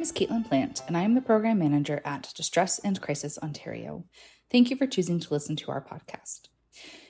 Name 0.00 0.04
is 0.04 0.12
Caitlin 0.12 0.48
Plant, 0.48 0.80
and 0.88 0.96
I 0.96 1.02
am 1.02 1.14
the 1.14 1.20
Program 1.20 1.58
Manager 1.58 2.00
at 2.06 2.32
Distress 2.34 2.78
and 2.78 2.98
Crisis 3.02 3.36
Ontario. 3.36 4.06
Thank 4.50 4.70
you 4.70 4.76
for 4.76 4.86
choosing 4.86 5.20
to 5.20 5.34
listen 5.34 5.56
to 5.56 5.70
our 5.70 5.84
podcast. 5.84 6.48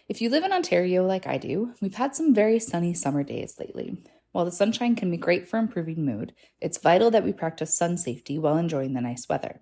If 0.09 0.21
you 0.21 0.29
live 0.29 0.43
in 0.43 0.53
Ontario 0.53 1.07
like 1.07 1.25
I 1.25 1.39
do, 1.39 1.73
we've 1.81 1.95
had 1.95 2.17
some 2.17 2.35
very 2.35 2.59
sunny 2.59 2.93
summer 2.93 3.23
days 3.23 3.55
lately. 3.61 3.97
While 4.33 4.45
the 4.45 4.51
sunshine 4.51 4.97
can 4.97 5.09
be 5.09 5.17
great 5.17 5.49
for 5.49 5.57
improving 5.57 6.05
mood, 6.05 6.35
it's 6.61 6.79
vital 6.79 7.13
that 7.13 7.23
we 7.23 7.33
practice 7.33 7.79
sun 7.79 7.97
safety 7.97 8.41
while 8.41 8.57
enjoying 8.57 8.95
the 8.95 9.01
nice 9.01 9.29
weather. 9.29 9.61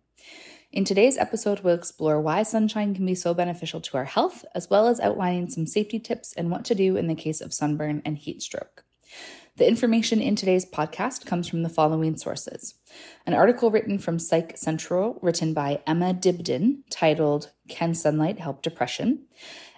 In 0.73 0.87
today's 0.87 1.19
episode, 1.19 1.61
we'll 1.61 1.75
explore 1.75 2.23
why 2.23 2.45
sunshine 2.45 2.95
can 2.95 3.05
be 3.05 3.15
so 3.15 3.35
beneficial 3.35 3.83
to 3.83 3.99
our 3.99 4.07
health, 4.07 4.47
as 4.55 4.71
well 4.71 4.89
as 4.89 5.01
outlining 5.01 5.51
some 5.51 5.67
safety 5.67 5.99
tips 5.99 6.33
and 6.33 6.51
what 6.51 6.65
to 6.65 6.75
do 6.75 6.97
in 6.97 7.09
the 7.09 7.15
case 7.15 7.43
of 7.43 7.53
sunburn 7.53 8.01
and 8.07 8.17
heat 8.17 8.41
stroke. 8.41 8.87
The 9.59 9.67
information 9.67 10.23
in 10.23 10.37
today's 10.37 10.65
podcast 10.65 11.27
comes 11.27 11.49
from 11.49 11.65
the 11.65 11.69
following 11.69 12.17
sources 12.17 12.75
an 13.27 13.35
article 13.35 13.73
written 13.73 13.99
from 13.99 14.21
Psych 14.21 14.57
Central, 14.57 15.19
written 15.21 15.53
by 15.53 15.81
Emma 15.85 16.15
Dibdin, 16.15 16.83
titled 16.91 17.51
Can 17.69 17.93
Sunlight 17.93 18.39
Help 18.39 18.63
Depression? 18.63 19.25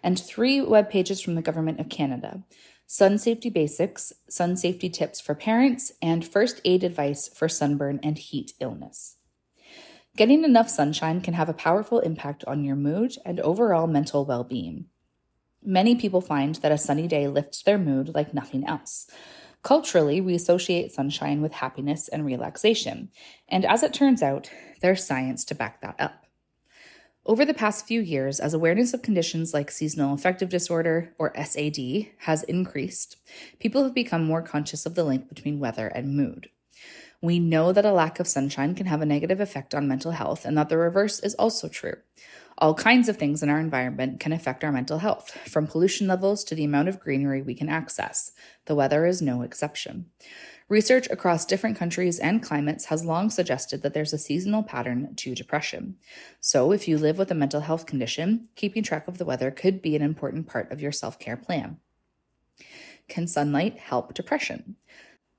and 0.03 0.21
three 0.21 0.61
web 0.61 0.91
pages 0.91 1.23
from 1.23 1.35
the 1.35 1.41
Government 1.41 1.81
of 1.81 1.89
Canada 1.89 2.43
Sun 2.87 3.17
Safety 3.17 3.49
Basics, 3.49 4.13
Sun 4.29 4.59
Safety 4.59 4.91
Tips 4.91 5.19
for 5.19 5.35
Parents, 5.35 5.93
and 6.03 6.27
First 6.27 6.61
Aid 6.67 6.85
Advice 6.85 7.29
for 7.29 7.49
Sunburn 7.49 8.01
and 8.03 8.19
Heat 8.19 8.53
Illness. 8.61 9.17
Getting 10.15 10.45
enough 10.45 10.69
sunshine 10.69 11.23
can 11.23 11.33
have 11.33 11.49
a 11.49 11.55
powerful 11.55 12.01
impact 12.01 12.45
on 12.45 12.65
your 12.65 12.77
mood 12.77 13.17
and 13.25 13.41
overall 13.41 13.87
mental 13.87 14.27
well 14.27 14.45
being. 14.45 14.89
Many 15.65 15.95
people 15.95 16.21
find 16.21 16.57
that 16.57 16.73
a 16.73 16.77
sunny 16.77 17.09
day 17.09 17.29
lifts 17.29 17.63
their 17.63 17.79
mood 17.79 18.13
like 18.15 18.35
nothing 18.35 18.67
else. 18.67 19.07
Culturally, 19.63 20.21
we 20.21 20.35
associate 20.35 20.91
sunshine 20.91 21.43
with 21.43 21.53
happiness 21.53 22.09
and 22.09 22.25
relaxation, 22.25 23.11
and 23.49 23.65
as 23.65 23.83
it 23.83 23.93
turns 23.93 24.23
out, 24.23 24.51
there's 24.81 25.05
science 25.05 25.45
to 25.45 25.55
back 25.55 25.83
that 25.83 25.97
up. 25.99 26.25
Over 27.27 27.45
the 27.45 27.53
past 27.53 27.87
few 27.87 28.01
years, 28.01 28.41
as 28.41 28.55
awareness 28.55 28.95
of 28.95 29.03
conditions 29.03 29.53
like 29.53 29.71
seasonal 29.71 30.15
affective 30.15 30.49
disorder, 30.49 31.15
or 31.19 31.35
SAD, 31.37 32.07
has 32.21 32.43
increased, 32.45 33.17
people 33.59 33.85
have 33.85 33.95
become 33.95 34.25
more 34.25 34.41
conscious 34.41 34.87
of 34.87 34.95
the 34.95 35.05
link 35.05 35.29
between 35.29 35.61
weather 35.61 35.89
and 35.89 36.17
mood. 36.17 36.49
We 37.21 37.39
know 37.39 37.73
that 37.75 37.85
a 37.85 37.93
lack 37.93 38.19
of 38.19 38.27
sunshine 38.27 38.75
can 38.75 38.87
have 38.87 39.03
a 39.03 39.07
negative 39.07 39.41
effect 39.41 39.75
on 39.75 39.87
mental 39.87 40.13
health, 40.13 40.47
and 40.47 40.57
that 40.57 40.71
the 40.71 40.79
reverse 40.79 41.21
is 41.21 41.35
also 41.35 41.69
true. 41.69 41.97
All 42.61 42.75
kinds 42.75 43.09
of 43.09 43.17
things 43.17 43.43
in 43.43 43.49
our 43.49 43.59
environment 43.59 44.21
can 44.21 44.33
affect 44.33 44.63
our 44.63 44.71
mental 44.71 44.99
health, 44.99 45.31
from 45.49 45.67
pollution 45.67 46.07
levels 46.07 46.45
to 46.45 46.55
the 46.55 46.65
amount 46.65 46.89
of 46.89 47.01
greenery 47.01 47.41
we 47.41 47.55
can 47.55 47.71
access. 47.71 48.33
The 48.67 48.75
weather 48.75 49.07
is 49.07 49.23
no 49.23 49.41
exception. 49.41 50.11
Research 50.69 51.09
across 51.11 51.47
different 51.47 51.79
countries 51.79 52.19
and 52.19 52.43
climates 52.43 52.85
has 52.87 53.03
long 53.03 53.31
suggested 53.31 53.81
that 53.81 53.95
there's 53.95 54.13
a 54.13 54.19
seasonal 54.19 54.63
pattern 54.63 55.15
to 55.17 55.35
depression. 55.35 55.97
So, 56.39 56.71
if 56.71 56.87
you 56.87 56.99
live 56.99 57.17
with 57.17 57.31
a 57.31 57.35
mental 57.35 57.63
health 57.63 57.87
condition, 57.87 58.49
keeping 58.57 58.83
track 58.83 59.09
of 59.09 59.17
the 59.17 59.25
weather 59.25 59.51
could 59.51 59.81
be 59.81 59.97
an 59.97 60.03
important 60.03 60.47
part 60.47 60.71
of 60.71 60.83
your 60.83 60.93
self 60.93 61.19
care 61.19 61.39
plan. 61.39 61.79
Can 63.09 63.27
sunlight 63.27 63.79
help 63.79 64.13
depression? 64.13 64.77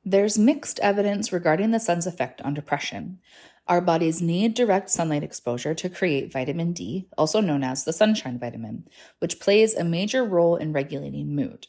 There's 0.03 0.39
mixed 0.39 0.79
evidence 0.79 1.31
regarding 1.31 1.69
the 1.69 1.79
sun's 1.79 2.07
effect 2.07 2.41
on 2.41 2.55
depression. 2.55 3.19
Our 3.67 3.81
bodies 3.81 4.19
need 4.19 4.55
direct 4.55 4.89
sunlight 4.89 5.23
exposure 5.23 5.75
to 5.75 5.89
create 5.89 6.33
vitamin 6.33 6.73
D, 6.73 7.07
also 7.19 7.39
known 7.39 7.63
as 7.63 7.83
the 7.83 7.93
sunshine 7.93 8.39
vitamin, 8.39 8.87
which 9.19 9.39
plays 9.39 9.75
a 9.75 9.83
major 9.83 10.23
role 10.23 10.55
in 10.55 10.73
regulating 10.73 11.35
mood. 11.35 11.67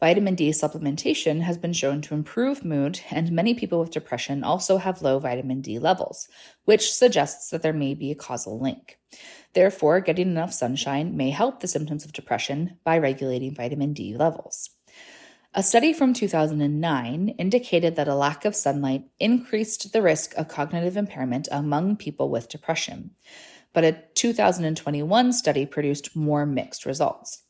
Vitamin 0.00 0.34
D 0.34 0.50
supplementation 0.50 1.42
has 1.42 1.58
been 1.58 1.72
shown 1.72 2.00
to 2.00 2.14
improve 2.14 2.64
mood, 2.64 3.00
and 3.08 3.30
many 3.30 3.54
people 3.54 3.78
with 3.78 3.92
depression 3.92 4.42
also 4.42 4.78
have 4.78 5.02
low 5.02 5.20
vitamin 5.20 5.60
D 5.60 5.78
levels, 5.78 6.26
which 6.64 6.92
suggests 6.92 7.50
that 7.50 7.62
there 7.62 7.72
may 7.72 7.94
be 7.94 8.10
a 8.10 8.16
causal 8.16 8.58
link. 8.58 8.98
Therefore, 9.52 10.00
getting 10.00 10.28
enough 10.28 10.52
sunshine 10.52 11.16
may 11.16 11.30
help 11.30 11.60
the 11.60 11.68
symptoms 11.68 12.04
of 12.04 12.12
depression 12.12 12.78
by 12.82 12.98
regulating 12.98 13.54
vitamin 13.54 13.92
D 13.92 14.16
levels. 14.16 14.70
A 15.52 15.64
study 15.64 15.92
from 15.92 16.14
2009 16.14 17.30
indicated 17.30 17.96
that 17.96 18.06
a 18.06 18.14
lack 18.14 18.44
of 18.44 18.54
sunlight 18.54 19.06
increased 19.18 19.92
the 19.92 20.00
risk 20.00 20.32
of 20.36 20.46
cognitive 20.46 20.96
impairment 20.96 21.48
among 21.50 21.96
people 21.96 22.30
with 22.30 22.48
depression. 22.48 23.10
But 23.72 23.82
a 23.82 24.00
2021 24.14 25.32
study 25.32 25.66
produced 25.66 26.14
more 26.14 26.46
mixed 26.46 26.86
results. 26.86 27.42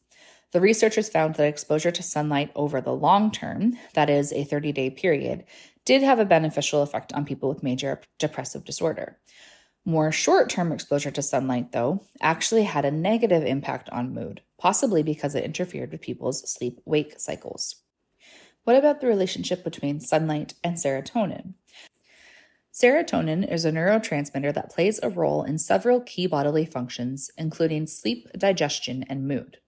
The 0.53 0.63
researchers 0.63 1.11
found 1.11 1.35
that 1.35 1.47
exposure 1.47 1.91
to 1.91 2.03
sunlight 2.03 2.51
over 2.55 2.81
the 2.81 2.95
long 2.95 3.31
term, 3.31 3.77
that 3.93 4.09
is, 4.09 4.33
a 4.33 4.45
30 4.45 4.73
day 4.73 4.89
period, 4.89 5.45
did 5.85 6.03
have 6.03 6.19
a 6.19 6.25
beneficial 6.25 6.81
effect 6.81 7.13
on 7.13 7.27
people 7.27 7.51
with 7.51 7.63
major 7.63 8.01
depressive 8.19 8.65
disorder. 8.65 9.19
More 9.85 10.11
short 10.11 10.49
term 10.49 10.73
exposure 10.73 11.11
to 11.11 11.21
sunlight, 11.21 11.73
though, 11.73 12.03
actually 12.23 12.63
had 12.63 12.87
a 12.87 12.91
negative 12.91 13.45
impact 13.45 13.91
on 13.91 14.15
mood, 14.15 14.41
possibly 14.59 15.03
because 15.03 15.35
it 15.35 15.45
interfered 15.45 15.93
with 15.93 16.01
people's 16.01 16.51
sleep 16.51 16.81
wake 16.87 17.21
cycles. 17.21 17.77
What 18.65 18.77
about 18.77 19.01
the 19.01 19.07
relationship 19.07 19.65
between 19.65 20.01
sunlight 20.01 20.55
and 20.63 20.77
serotonin? 20.77 21.55
Serotonin 22.73 23.51
is 23.51 23.65
a 23.65 23.73
neurotransmitter 23.73 24.55
that 24.55 24.71
plays 24.71 25.01
a 25.03 25.09
role 25.09 25.43
in 25.43 25.59
several 25.59 26.01
key 26.01 26.27
bodily 26.27 26.65
functions, 26.65 27.31
including 27.37 27.87
sleep, 27.87 28.29
digestion, 28.37 29.05
and 29.09 29.27
mood. 29.27 29.59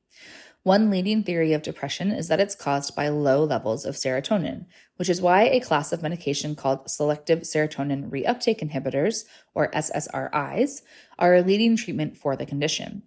One 0.63 0.91
leading 0.91 1.25
theory 1.25 1.55
of 1.55 1.63
depression 1.63 2.13
is 2.13 2.29
that 2.29 2.39
it's 2.39 2.55
caused 2.55 2.95
by 2.95 3.09
low 3.09 3.43
levels 3.43 3.85
of 3.85 3.97
serotonin, 3.97 4.67
which 4.97 5.09
is 5.09 5.21
why 5.21 5.43
a 5.43 5.59
class 5.59 5.93
of 5.93 6.03
medication 6.03 6.55
called 6.55 6.89
selective 6.89 7.41
serotonin 7.41 8.09
reuptake 8.09 8.61
inhibitors, 8.61 9.25
or 9.55 9.73
SSRIs, 9.73 10.83
are 11.19 11.35
a 11.35 11.43
leading 11.43 11.77
treatment 11.77 12.17
for 12.17 12.37
the 12.37 12.47
condition. 12.47 13.03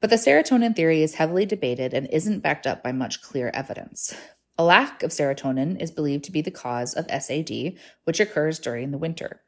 But 0.00 0.10
the 0.10 0.16
serotonin 0.16 0.76
theory 0.76 1.02
is 1.02 1.14
heavily 1.14 1.46
debated 1.46 1.94
and 1.94 2.06
isn't 2.10 2.40
backed 2.40 2.66
up 2.66 2.82
by 2.82 2.92
much 2.92 3.22
clear 3.22 3.50
evidence. 3.54 4.14
A 4.60 4.62
lack 4.62 5.02
of 5.02 5.10
serotonin 5.10 5.80
is 5.80 5.90
believed 5.90 6.24
to 6.24 6.30
be 6.30 6.42
the 6.42 6.50
cause 6.50 6.92
of 6.92 7.06
SAD, 7.08 7.78
which 8.04 8.20
occurs 8.20 8.58
during 8.58 8.90
the 8.90 8.98
winter. 8.98 9.40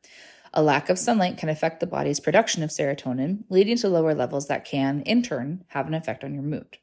A 0.54 0.62
lack 0.62 0.88
of 0.88 0.98
sunlight 0.98 1.36
can 1.36 1.50
affect 1.50 1.80
the 1.80 1.86
body's 1.86 2.18
production 2.18 2.62
of 2.62 2.70
serotonin, 2.70 3.44
leading 3.50 3.76
to 3.76 3.90
lower 3.90 4.14
levels 4.14 4.48
that 4.48 4.64
can, 4.64 5.02
in 5.02 5.22
turn, 5.22 5.64
have 5.66 5.86
an 5.86 5.92
effect 5.92 6.24
on 6.24 6.32
your 6.32 6.42
mood. 6.42 6.78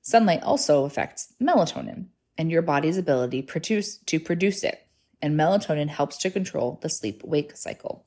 Sunlight 0.00 0.42
also 0.42 0.86
affects 0.86 1.34
melatonin 1.38 2.06
and 2.38 2.50
your 2.50 2.62
body's 2.62 2.96
ability 2.96 3.42
produce, 3.42 3.98
to 3.98 4.18
produce 4.18 4.64
it, 4.64 4.86
and 5.20 5.38
melatonin 5.38 5.88
helps 5.88 6.16
to 6.16 6.30
control 6.30 6.78
the 6.80 6.88
sleep 6.88 7.22
wake 7.22 7.54
cycle. 7.54 8.06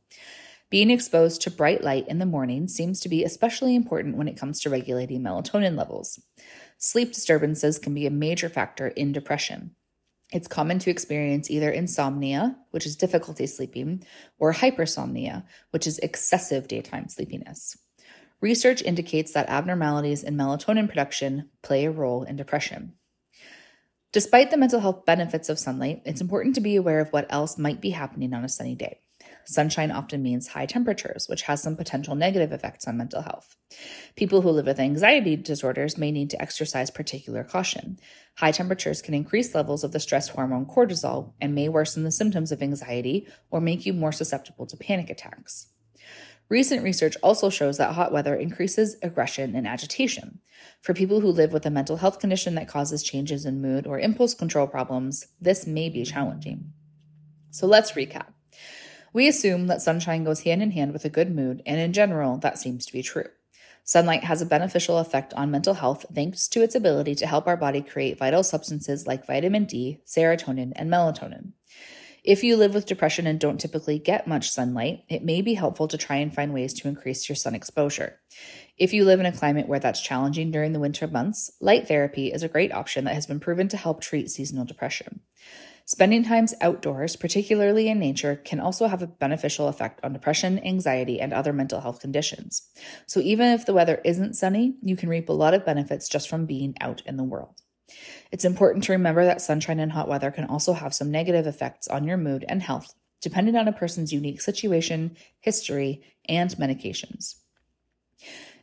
Being 0.72 0.90
exposed 0.90 1.44
to 1.44 1.52
bright 1.52 1.84
light 1.84 2.08
in 2.08 2.18
the 2.18 2.26
morning 2.26 2.68
seems 2.68 3.00
to 3.02 3.10
be 3.10 3.24
especially 3.24 3.76
important 3.76 4.18
when 4.18 4.28
it 4.28 4.38
comes 4.38 4.60
to 4.62 4.72
regulating 4.72 5.22
melatonin 5.22 5.78
levels. 5.78 6.20
Sleep 6.86 7.14
disturbances 7.14 7.80
can 7.80 7.94
be 7.94 8.06
a 8.06 8.12
major 8.12 8.50
factor 8.50 8.90
in 8.90 9.14
depression. 9.14 9.74
It's 10.34 10.50
common 10.50 10.80
to 10.80 10.90
experience 10.90 11.50
either 11.50 11.72
insomnia, 11.72 12.58
which 12.72 12.86
is 12.86 12.98
difficulty 12.98 13.48
sleeping, 13.48 14.04
or 14.38 14.52
hypersomnia, 14.52 15.46
which 15.72 15.88
is 15.88 15.98
excessive 16.00 16.68
daytime 16.68 17.08
sleepiness. 17.08 17.78
Research 18.42 18.82
indicates 18.82 19.32
that 19.32 19.48
abnormalities 19.48 20.24
in 20.24 20.36
melatonin 20.36 20.90
production 20.90 21.50
play 21.62 21.86
a 21.86 21.90
role 21.90 22.24
in 22.24 22.36
depression. 22.36 22.96
Despite 24.12 24.52
the 24.52 24.58
mental 24.58 24.82
health 24.82 25.06
benefits 25.06 25.48
of 25.48 25.60
sunlight, 25.60 26.02
it's 26.04 26.20
important 26.20 26.54
to 26.56 26.62
be 26.62 26.76
aware 26.76 27.00
of 27.00 27.14
what 27.14 27.28
else 27.30 27.58
might 27.58 27.80
be 27.80 27.92
happening 27.92 28.34
on 28.34 28.44
a 28.44 28.50
sunny 28.50 28.76
day. 28.76 29.00
Sunshine 29.46 29.92
often 29.92 30.22
means 30.22 30.48
high 30.48 30.66
temperatures, 30.66 31.28
which 31.28 31.44
has 31.44 31.62
some 31.62 31.76
potential 31.76 32.16
negative 32.16 32.52
effects 32.52 32.88
on 32.88 32.98
mental 32.98 33.22
health. 33.22 33.56
People 34.16 34.42
who 34.42 34.50
live 34.50 34.66
with 34.66 34.80
anxiety 34.80 35.36
disorders 35.36 35.98
may 35.98 36.12
need 36.12 36.30
to 36.30 36.42
exercise 36.42 36.90
particular 36.90 37.44
caution. 37.44 38.00
High 38.38 38.52
temperatures 38.52 39.02
can 39.02 39.14
increase 39.14 39.54
levels 39.56 39.84
of 39.84 39.92
the 39.92 40.00
stress 40.00 40.30
hormone 40.30 40.66
cortisol 40.66 41.34
and 41.40 41.54
may 41.54 41.70
worsen 41.70 42.04
the 42.04 42.12
symptoms 42.12 42.52
of 42.52 42.62
anxiety 42.62 43.28
or 43.52 43.62
make 43.62 43.86
you 43.86 43.94
more 43.94 44.12
susceptible 44.12 44.66
to 44.68 44.78
panic 44.78 45.10
attacks. 45.10 45.68
Recent 46.50 46.84
research 46.84 47.16
also 47.24 47.50
shows 47.50 47.78
that 47.78 47.94
hot 47.94 48.12
weather 48.12 48.36
increases 48.36 48.98
aggression 49.02 49.56
and 49.56 49.68
agitation. 49.68 50.40
For 50.82 50.94
people 50.94 51.22
who 51.22 51.30
live 51.30 51.54
with 51.54 51.66
a 51.66 51.72
mental 51.72 51.98
health 51.98 52.20
condition 52.20 52.56
that 52.56 52.68
causes 52.68 53.02
changes 53.02 53.46
in 53.46 53.62
mood 53.62 53.88
or 53.88 54.00
impulse 54.00 54.34
control 54.34 54.68
problems, 54.68 55.28
this 55.40 55.66
may 55.66 55.90
be 55.90 56.04
challenging. 56.04 56.74
So 57.50 57.66
let's 57.66 57.94
recap. 57.94 58.34
We 59.14 59.28
assume 59.28 59.68
that 59.68 59.82
sunshine 59.82 60.24
goes 60.24 60.42
hand 60.42 60.64
in 60.64 60.72
hand 60.72 60.92
with 60.92 61.06
a 61.06 61.10
good 61.10 61.34
mood, 61.34 61.62
and 61.68 61.80
in 61.80 61.94
general, 61.94 62.38
that 62.40 62.58
seems 62.58 62.86
to 62.88 62.94
be 62.94 63.04
true. 63.04 63.28
Sunlight 63.84 64.24
has 64.24 64.42
a 64.42 64.46
beneficial 64.46 64.98
effect 64.98 65.34
on 65.36 65.52
mental 65.52 65.76
health 65.76 66.06
thanks 66.14 66.48
to 66.48 66.64
its 66.64 66.74
ability 66.74 67.14
to 67.16 67.28
help 67.28 67.48
our 67.48 67.58
body 67.58 67.82
create 67.82 68.18
vital 68.18 68.42
substances 68.42 69.06
like 69.06 69.28
vitamin 69.28 69.66
D, 69.66 70.00
serotonin, 70.06 70.72
and 70.76 70.90
melatonin. 70.90 71.52
If 72.24 72.42
you 72.42 72.56
live 72.56 72.74
with 72.74 72.86
depression 72.86 73.28
and 73.28 73.38
don't 73.38 73.60
typically 73.60 74.00
get 74.00 74.26
much 74.26 74.50
sunlight, 74.50 75.04
it 75.10 75.26
may 75.26 75.42
be 75.42 75.56
helpful 75.56 75.90
to 75.90 75.98
try 75.98 76.16
and 76.16 76.34
find 76.34 76.54
ways 76.54 76.74
to 76.76 76.88
increase 76.88 77.28
your 77.28 77.36
sun 77.36 77.54
exposure. 77.54 78.20
If 78.78 78.94
you 78.94 79.04
live 79.04 79.20
in 79.20 79.26
a 79.26 79.32
climate 79.34 79.68
where 79.68 79.80
that's 79.80 80.02
challenging 80.02 80.50
during 80.50 80.72
the 80.72 80.80
winter 80.80 81.06
months, 81.06 81.52
light 81.60 81.88
therapy 81.88 82.32
is 82.32 82.42
a 82.42 82.48
great 82.48 82.72
option 82.72 83.04
that 83.04 83.16
has 83.16 83.28
been 83.28 83.42
proven 83.42 83.68
to 83.68 83.78
help 83.78 84.00
treat 84.00 84.32
seasonal 84.32 84.64
depression. 84.64 85.20
Spending 85.86 86.24
times 86.24 86.54
outdoors, 86.62 87.18
particularly 87.18 87.90
in 87.90 88.00
nature, 88.00 88.38
can 88.38 88.60
also 88.60 88.88
have 88.88 89.02
a 89.02 89.08
beneficial 89.08 89.68
effect 89.68 90.00
on 90.02 90.14
depression, 90.14 90.58
anxiety, 90.66 91.20
and 91.20 91.34
other 91.34 91.52
mental 91.52 91.82
health 91.82 92.00
conditions. 92.00 92.70
So 93.06 93.20
even 93.20 93.48
if 93.48 93.66
the 93.66 93.74
weather 93.74 94.00
isn't 94.06 94.36
sunny, 94.36 94.76
you 94.82 94.96
can 94.96 95.10
reap 95.10 95.28
a 95.28 95.34
lot 95.34 95.54
of 95.54 95.66
benefits 95.66 96.08
just 96.08 96.30
from 96.30 96.46
being 96.46 96.74
out 96.80 97.02
in 97.06 97.18
the 97.18 97.24
world. 97.24 97.62
It's 98.32 98.46
important 98.46 98.86
to 98.86 98.94
remember 98.94 99.26
that 99.26 99.42
sunshine 99.42 99.80
and 99.80 99.92
hot 99.92 100.08
weather 100.08 100.32
can 100.32 100.46
also 100.46 100.72
have 100.72 100.94
some 100.94 101.12
negative 101.12 101.46
effects 101.46 101.88
on 101.90 102.06
your 102.06 102.18
mood 102.18 102.46
and 102.48 102.64
health, 102.64 102.94
depending 103.22 103.58
on 103.58 103.68
a 103.68 103.74
person's 103.74 104.14
unique 104.14 104.42
situation, 104.42 105.18
history, 105.42 106.02
and 106.30 106.50
medications. 106.52 107.36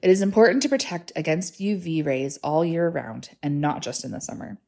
It 0.01 0.09
is 0.09 0.23
important 0.23 0.63
to 0.63 0.71
protect 0.71 1.13
against 1.15 1.61
UV 1.61 2.05
rays 2.05 2.39
all 2.39 2.65
year 2.65 2.89
round 2.89 3.31
and 3.43 3.61
not 3.61 3.83
just 3.83 4.05
in 4.05 4.11
the 4.13 4.21
summer. 4.21 4.59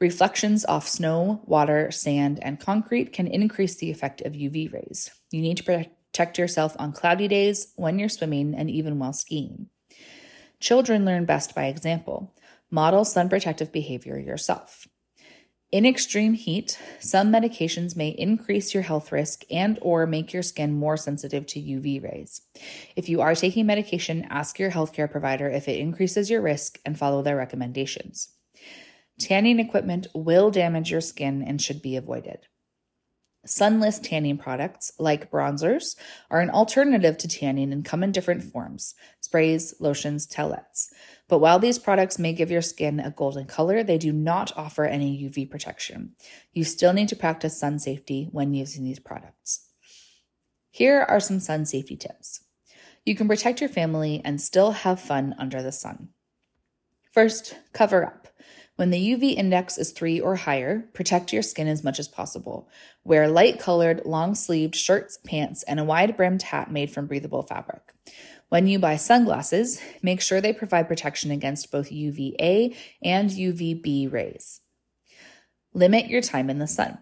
Reflections 0.00 0.64
off 0.64 0.86
snow, 0.86 1.42
water, 1.44 1.90
sand, 1.90 2.38
and 2.42 2.60
concrete 2.60 3.12
can 3.12 3.26
increase 3.26 3.74
the 3.76 3.90
effect 3.90 4.20
of 4.20 4.32
UV 4.32 4.72
rays. 4.72 5.10
You 5.32 5.40
need 5.40 5.56
to 5.56 5.64
protect 5.64 6.38
yourself 6.38 6.76
on 6.78 6.92
cloudy 6.92 7.26
days, 7.26 7.72
when 7.74 7.98
you're 7.98 8.08
swimming, 8.08 8.54
and 8.54 8.70
even 8.70 9.00
while 9.00 9.12
skiing. 9.12 9.70
Children 10.60 11.04
learn 11.04 11.24
best 11.24 11.52
by 11.52 11.64
example. 11.64 12.32
Model 12.70 13.04
sun 13.04 13.28
protective 13.28 13.72
behavior 13.72 14.16
yourself. 14.16 14.86
In 15.72 15.84
extreme 15.84 16.34
heat, 16.34 16.78
some 17.00 17.32
medications 17.32 17.96
may 17.96 18.10
increase 18.10 18.72
your 18.72 18.84
health 18.84 19.10
risk 19.10 19.44
and 19.50 19.78
or 19.82 20.06
make 20.06 20.32
your 20.32 20.44
skin 20.44 20.78
more 20.78 20.96
sensitive 20.96 21.44
to 21.48 21.60
UV 21.60 22.02
rays. 22.02 22.40
If 22.94 23.08
you 23.08 23.20
are 23.20 23.34
taking 23.34 23.66
medication, 23.66 24.26
ask 24.30 24.60
your 24.60 24.70
healthcare 24.70 25.10
provider 25.10 25.50
if 25.50 25.68
it 25.68 25.80
increases 25.80 26.30
your 26.30 26.40
risk 26.40 26.78
and 26.86 26.96
follow 26.96 27.20
their 27.20 27.36
recommendations. 27.36 28.30
Tanning 29.18 29.58
equipment 29.58 30.06
will 30.14 30.50
damage 30.50 30.90
your 30.90 31.00
skin 31.00 31.42
and 31.42 31.60
should 31.60 31.82
be 31.82 31.96
avoided. 31.96 32.46
Sunless 33.46 33.98
tanning 33.98 34.36
products, 34.36 34.92
like 34.98 35.30
bronzers, 35.30 35.96
are 36.30 36.40
an 36.40 36.50
alternative 36.50 37.16
to 37.18 37.28
tanning 37.28 37.72
and 37.72 37.84
come 37.84 38.02
in 38.02 38.12
different 38.12 38.44
forms 38.44 38.94
sprays, 39.20 39.74
lotions, 39.80 40.26
towelettes. 40.26 40.88
But 41.28 41.38
while 41.38 41.58
these 41.58 41.78
products 41.78 42.18
may 42.18 42.32
give 42.32 42.50
your 42.50 42.62
skin 42.62 43.00
a 43.00 43.10
golden 43.10 43.46
color, 43.46 43.82
they 43.82 43.98
do 43.98 44.12
not 44.12 44.52
offer 44.56 44.84
any 44.84 45.22
UV 45.22 45.50
protection. 45.50 46.14
You 46.52 46.64
still 46.64 46.92
need 46.92 47.08
to 47.08 47.16
practice 47.16 47.58
sun 47.58 47.78
safety 47.78 48.28
when 48.32 48.54
using 48.54 48.84
these 48.84 49.00
products. 49.00 49.66
Here 50.70 51.04
are 51.08 51.20
some 51.20 51.40
sun 51.40 51.64
safety 51.66 51.96
tips. 51.96 52.42
You 53.04 53.14
can 53.14 53.28
protect 53.28 53.60
your 53.60 53.70
family 53.70 54.20
and 54.24 54.40
still 54.40 54.72
have 54.72 55.00
fun 55.00 55.34
under 55.38 55.62
the 55.62 55.72
sun. 55.72 56.10
First, 57.12 57.56
cover 57.72 58.04
up. 58.04 58.28
When 58.78 58.90
the 58.90 59.14
UV 59.16 59.34
index 59.34 59.76
is 59.76 59.90
3 59.90 60.20
or 60.20 60.36
higher, 60.36 60.88
protect 60.92 61.32
your 61.32 61.42
skin 61.42 61.66
as 61.66 61.82
much 61.82 61.98
as 61.98 62.06
possible. 62.06 62.68
Wear 63.02 63.26
light 63.26 63.58
colored, 63.58 64.02
long 64.04 64.36
sleeved 64.36 64.76
shirts, 64.76 65.18
pants, 65.26 65.64
and 65.64 65.80
a 65.80 65.84
wide 65.84 66.16
brimmed 66.16 66.42
hat 66.42 66.70
made 66.70 66.92
from 66.92 67.08
breathable 67.08 67.42
fabric. 67.42 67.92
When 68.50 68.68
you 68.68 68.78
buy 68.78 68.94
sunglasses, 68.94 69.80
make 70.00 70.20
sure 70.20 70.40
they 70.40 70.52
provide 70.52 70.86
protection 70.86 71.32
against 71.32 71.72
both 71.72 71.90
UVA 71.90 72.72
and 73.02 73.30
UVB 73.30 74.12
rays. 74.12 74.60
Limit 75.74 76.06
your 76.06 76.22
time 76.22 76.48
in 76.48 76.60
the 76.60 76.68
sun. 76.68 76.98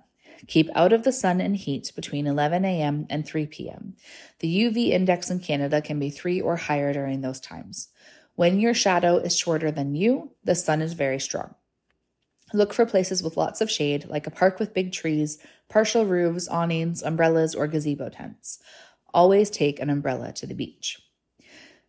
Keep 0.47 0.71
out 0.75 0.95
of 0.95 1.03
the 1.03 1.13
sun 1.13 1.43
and 1.43 1.59
heat 1.59 1.93
between 1.95 2.27
11 2.27 2.65
a.m. 2.65 3.07
and 3.11 3.27
3 3.27 3.45
p.m. 3.49 3.97
The 4.39 4.63
UV 4.63 4.93
index 4.93 5.29
in 5.31 5.41
Canada 5.41 5.83
can 5.83 5.99
be 5.99 6.09
3 6.09 6.41
or 6.41 6.57
higher 6.57 6.95
during 6.95 7.21
those 7.21 7.39
times. 7.39 7.89
When 8.35 8.61
your 8.61 8.73
shadow 8.73 9.19
is 9.19 9.37
shorter 9.37 9.71
than 9.71 9.95
you, 9.95 10.31
the 10.43 10.55
sun 10.55 10.81
is 10.81 10.95
very 10.95 11.21
strong. 11.21 11.55
Look 12.53 12.73
for 12.73 12.87
places 12.87 13.23
with 13.23 13.37
lots 13.37 13.61
of 13.61 13.71
shade, 13.71 14.07
like 14.09 14.27
a 14.27 14.31
park 14.31 14.61
with 14.61 14.75
big 14.75 14.93
trees, 14.93 15.39
partial 15.69 16.07
roofs, 16.07 16.49
awnings, 16.49 17.03
umbrellas, 17.03 17.55
or 17.55 17.67
gazebo 17.67 18.09
tents. 18.09 18.61
Always 19.13 19.51
take 19.51 19.81
an 19.81 19.91
umbrella 19.91 20.33
to 20.35 20.47
the 20.47 20.55
beach. 20.55 21.01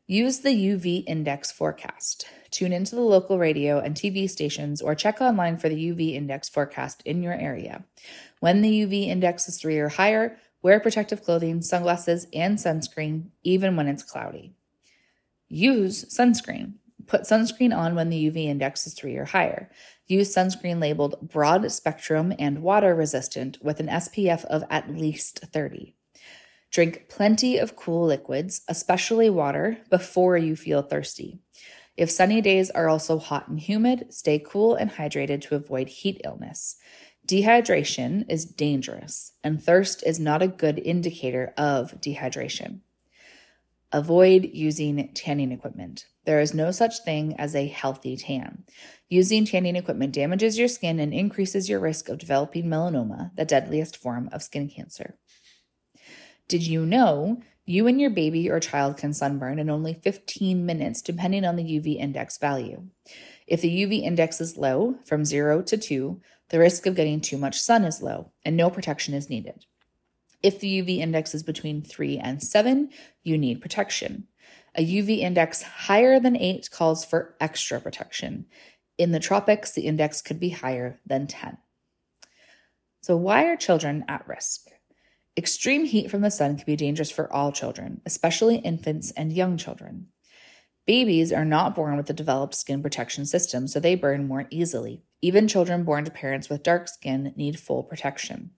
Use 0.08 0.40
the 0.40 0.50
UV 0.50 1.04
index 1.06 1.52
forecast. 1.52 2.26
Tune 2.50 2.72
into 2.72 2.96
the 2.96 3.02
local 3.02 3.38
radio 3.38 3.80
and 3.80 3.94
TV 3.94 4.30
stations 4.30 4.82
or 4.82 4.96
check 4.96 5.20
online 5.20 5.58
for 5.58 5.68
the 5.68 5.92
UV 5.92 6.16
index 6.16 6.48
forecast 6.48 7.02
in 7.04 7.22
your 7.22 7.34
area. 7.34 7.84
When 8.40 8.62
the 8.62 8.86
UV 8.86 9.08
index 9.08 9.50
is 9.50 9.60
three 9.60 9.78
or 9.78 9.90
higher, 9.90 10.38
wear 10.62 10.80
protective 10.80 11.24
clothing, 11.24 11.62
sunglasses, 11.62 12.26
and 12.34 12.58
sunscreen, 12.58 13.32
even 13.44 13.76
when 13.76 13.88
it's 13.88 14.02
cloudy. 14.02 14.54
Use 15.50 16.06
sunscreen. 16.06 16.76
Put 17.08 17.22
sunscreen 17.24 17.76
on 17.76 17.96
when 17.96 18.10
the 18.10 18.30
UV 18.30 18.46
index 18.46 18.86
is 18.86 18.94
three 18.94 19.16
or 19.16 19.26
higher. 19.26 19.70
Use 20.06 20.34
sunscreen 20.34 20.80
labeled 20.82 21.20
broad 21.22 21.72
spectrum 21.72 22.34
and 22.38 22.62
water 22.62 22.94
resistant 22.94 23.58
with 23.62 23.80
an 23.80 23.88
SPF 23.88 24.46
of 24.46 24.64
at 24.70 24.94
least 24.94 25.40
30. 25.40 25.96
Drink 26.70 27.06
plenty 27.10 27.58
of 27.58 27.76
cool 27.76 28.06
liquids, 28.06 28.62
especially 28.68 29.30
water, 29.30 29.78
before 29.90 30.38
you 30.38 30.56
feel 30.56 30.82
thirsty. 30.82 31.40
If 31.96 32.12
sunny 32.12 32.42
days 32.42 32.70
are 32.70 32.90
also 32.90 33.18
hot 33.18 33.48
and 33.48 33.60
humid, 33.60 34.14
stay 34.14 34.38
cool 34.38 34.76
and 34.76 34.92
hydrated 34.92 35.42
to 35.44 35.56
avoid 35.56 35.88
heat 35.88 36.22
illness. 36.24 36.76
Dehydration 37.26 38.26
is 38.30 38.46
dangerous, 38.46 39.34
and 39.44 39.62
thirst 39.62 40.04
is 40.06 40.20
not 40.20 40.42
a 40.42 40.48
good 40.48 40.80
indicator 40.80 41.54
of 41.58 42.00
dehydration. 42.00 42.82
Avoid 43.94 44.50
using 44.52 45.14
tanning 45.14 45.54
equipment. 45.54 46.08
There 46.26 46.42
is 46.42 46.54
no 46.54 46.72
such 46.72 47.00
thing 47.06 47.40
as 47.40 47.56
a 47.56 47.68
healthy 47.68 48.18
tan. 48.18 48.66
Using 49.08 49.46
tanning 49.46 49.78
equipment 49.78 50.14
damages 50.14 50.60
your 50.60 50.68
skin 50.68 51.00
and 51.00 51.14
increases 51.14 51.70
your 51.70 51.80
risk 51.80 52.10
of 52.10 52.18
developing 52.18 52.66
melanoma, 52.66 53.34
the 53.36 53.46
deadliest 53.46 53.96
form 53.96 54.28
of 54.34 54.44
skin 54.44 54.70
cancer. 54.70 55.18
Did 56.50 56.68
you 56.68 56.86
know 56.86 57.42
you 57.66 57.88
and 57.88 58.00
your 58.00 58.10
baby 58.10 58.50
or 58.50 58.60
child 58.60 58.98
can 58.98 59.14
sunburn 59.14 59.58
in 59.58 59.70
only 59.70 59.94
15 59.94 60.66
minutes, 60.66 61.02
depending 61.02 61.46
on 61.46 61.56
the 61.56 61.64
UV 61.64 61.98
index 61.98 62.38
value? 62.38 62.88
If 63.48 63.62
the 63.62 63.84
UV 63.84 64.04
index 64.04 64.42
is 64.42 64.58
low, 64.58 64.96
from 65.06 65.24
0 65.24 65.62
to 65.62 65.78
2, 65.78 66.22
the 66.50 66.60
risk 66.60 66.86
of 66.86 66.96
getting 66.96 67.22
too 67.22 67.38
much 67.38 67.60
sun 67.60 67.86
is 67.86 68.02
low 68.02 68.32
and 68.44 68.58
no 68.58 68.70
protection 68.70 69.14
is 69.14 69.30
needed. 69.30 69.66
If 70.44 70.60
the 70.60 70.82
UV 70.82 71.00
index 71.00 71.34
is 71.34 71.44
between 71.44 71.82
3 71.82 72.18
and 72.18 72.42
7, 72.42 72.90
you 73.24 73.38
need 73.38 73.62
protection. 73.62 74.28
A 74.76 74.86
UV 74.86 75.20
index 75.20 75.64
higher 75.64 76.20
than 76.20 76.38
8 76.38 76.70
calls 76.72 77.04
for 77.04 77.36
extra 77.40 77.82
protection. 77.82 78.46
In 78.98 79.12
the 79.12 79.20
tropics, 79.20 79.72
the 79.72 79.88
index 79.88 80.22
could 80.22 80.40
be 80.40 80.50
higher 80.50 81.00
than 81.06 81.28
10. 81.28 81.58
So, 83.02 83.18
why 83.18 83.46
are 83.46 83.56
children 83.56 84.06
at 84.08 84.28
risk? 84.28 84.68
Extreme 85.38 85.86
heat 85.86 86.10
from 86.10 86.22
the 86.22 86.32
sun 86.32 86.58
can 86.58 86.66
be 86.66 86.76
dangerous 86.76 87.12
for 87.12 87.32
all 87.32 87.52
children, 87.52 88.02
especially 88.06 88.58
infants 88.58 89.12
and 89.12 89.32
young 89.32 89.58
children. 89.58 90.08
Babies 90.88 91.32
are 91.34 91.46
not 91.46 91.76
born 91.76 91.98
with 91.98 92.10
a 92.10 92.14
developed 92.14 92.56
skin 92.56 92.82
protection 92.82 93.26
system, 93.26 93.68
so 93.68 93.80
they 93.80 93.96
burn 93.96 94.28
more 94.28 94.48
easily. 94.50 95.04
Even 95.22 95.48
children 95.48 95.84
born 95.84 96.06
to 96.06 96.12
parents 96.12 96.50
with 96.50 96.64
dark 96.64 96.88
skin 96.88 97.34
need 97.36 97.60
full 97.60 97.84
protection. 97.84 98.52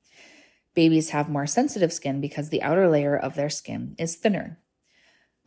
Babies 0.76 1.10
have 1.10 1.30
more 1.30 1.48
sensitive 1.48 1.92
skin 1.92 2.22
because 2.22 2.50
the 2.50 2.62
outer 2.62 2.90
layer 2.90 3.18
of 3.18 3.36
their 3.36 3.50
skin 3.50 3.96
is 3.98 4.16
thinner. 4.16 4.60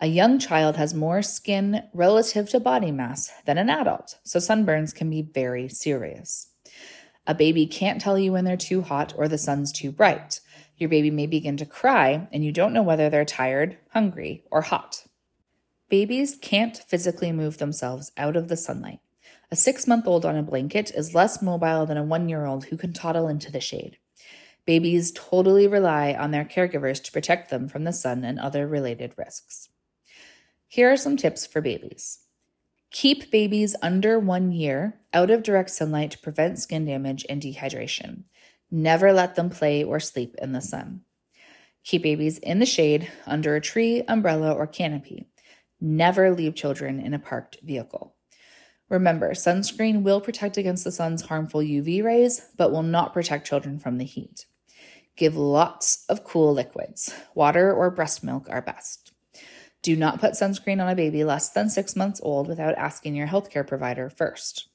A 0.00 0.06
young 0.06 0.38
child 0.40 0.76
has 0.76 0.94
more 0.94 1.22
skin 1.22 1.84
relative 1.94 2.48
to 2.50 2.58
body 2.58 2.90
mass 2.90 3.32
than 3.46 3.56
an 3.56 3.70
adult, 3.70 4.18
so 4.24 4.40
sunburns 4.40 4.92
can 4.92 5.08
be 5.08 5.22
very 5.22 5.68
serious. 5.68 6.48
A 7.24 7.34
baby 7.34 7.66
can't 7.66 8.00
tell 8.00 8.18
you 8.18 8.32
when 8.32 8.44
they're 8.44 8.56
too 8.56 8.82
hot 8.82 9.14
or 9.16 9.28
the 9.28 9.38
sun's 9.38 9.70
too 9.70 9.92
bright. 9.92 10.40
Your 10.76 10.88
baby 10.88 11.12
may 11.12 11.28
begin 11.28 11.56
to 11.58 11.66
cry, 11.66 12.26
and 12.32 12.44
you 12.44 12.50
don't 12.50 12.72
know 12.72 12.82
whether 12.82 13.08
they're 13.08 13.24
tired, 13.24 13.78
hungry, 13.90 14.42
or 14.50 14.62
hot. 14.62 15.04
Babies 15.88 16.36
can't 16.40 16.76
physically 16.76 17.30
move 17.30 17.58
themselves 17.58 18.10
out 18.16 18.34
of 18.34 18.48
the 18.48 18.56
sunlight. 18.56 18.98
A 19.52 19.56
six 19.56 19.86
month 19.86 20.08
old 20.08 20.24
on 20.24 20.36
a 20.36 20.42
blanket 20.42 20.90
is 20.96 21.14
less 21.14 21.40
mobile 21.40 21.86
than 21.86 21.96
a 21.96 22.02
one 22.02 22.28
year 22.28 22.44
old 22.44 22.64
who 22.64 22.76
can 22.76 22.92
toddle 22.92 23.28
into 23.28 23.52
the 23.52 23.60
shade. 23.60 23.98
Babies 24.64 25.12
totally 25.12 25.66
rely 25.66 26.14
on 26.14 26.30
their 26.30 26.44
caregivers 26.44 27.02
to 27.02 27.12
protect 27.12 27.50
them 27.50 27.68
from 27.68 27.84
the 27.84 27.92
sun 27.92 28.24
and 28.24 28.38
other 28.38 28.66
related 28.66 29.12
risks. 29.16 29.68
Here 30.68 30.90
are 30.90 30.96
some 30.96 31.16
tips 31.16 31.46
for 31.46 31.60
babies. 31.60 32.20
Keep 32.92 33.30
babies 33.30 33.74
under 33.82 34.18
one 34.18 34.52
year 34.52 35.00
out 35.12 35.30
of 35.30 35.42
direct 35.42 35.70
sunlight 35.70 36.12
to 36.12 36.18
prevent 36.18 36.58
skin 36.58 36.84
damage 36.84 37.26
and 37.28 37.42
dehydration. 37.42 38.24
Never 38.70 39.12
let 39.12 39.34
them 39.34 39.50
play 39.50 39.82
or 39.82 39.98
sleep 39.98 40.36
in 40.40 40.52
the 40.52 40.60
sun. 40.60 41.02
Keep 41.84 42.02
babies 42.04 42.38
in 42.38 42.58
the 42.58 42.66
shade, 42.66 43.10
under 43.26 43.56
a 43.56 43.60
tree, 43.60 44.02
umbrella, 44.06 44.52
or 44.52 44.66
canopy. 44.66 45.26
Never 45.80 46.30
leave 46.30 46.54
children 46.54 47.00
in 47.00 47.12
a 47.12 47.18
parked 47.18 47.58
vehicle. 47.62 48.14
Remember, 48.88 49.32
sunscreen 49.32 50.02
will 50.02 50.20
protect 50.20 50.56
against 50.56 50.84
the 50.84 50.92
sun's 50.92 51.22
harmful 51.22 51.60
UV 51.60 52.04
rays, 52.04 52.48
but 52.56 52.70
will 52.70 52.82
not 52.82 53.12
protect 53.12 53.46
children 53.46 53.78
from 53.78 53.98
the 53.98 54.04
heat. 54.04 54.46
Give 55.16 55.36
lots 55.36 56.04
of 56.08 56.24
cool 56.24 56.52
liquids. 56.52 57.14
Water 57.34 57.72
or 57.72 57.90
breast 57.90 58.24
milk 58.24 58.48
are 58.50 58.62
best. 58.62 59.12
Do 59.82 59.96
not 59.96 60.20
put 60.20 60.32
sunscreen 60.32 60.80
on 60.80 60.88
a 60.88 60.94
baby 60.94 61.24
less 61.24 61.50
than 61.50 61.68
six 61.68 61.96
months 61.96 62.20
old 62.22 62.48
without 62.48 62.76
asking 62.76 63.14
your 63.16 63.26
healthcare 63.26 63.66
provider 63.66 64.08
first. 64.08 64.68